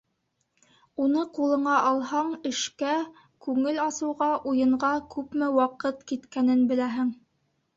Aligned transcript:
Уны 1.03 1.25
ҡулыңа 1.33 1.75
алһаң, 1.89 2.31
эшкә, 2.51 2.95
күңел 3.49 3.79
асыуға, 3.85 4.31
уйынға 4.53 4.91
күпме 5.13 5.51
ваҡыт 5.59 6.05
киткәнен 6.15 6.69
беләһең. 6.75 7.15